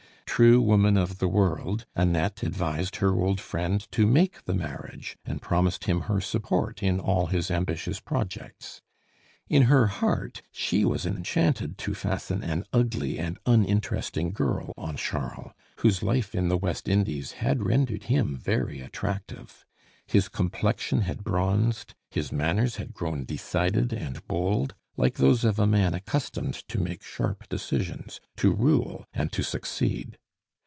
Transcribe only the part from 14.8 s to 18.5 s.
Charles, whose life in the West Indies had rendered him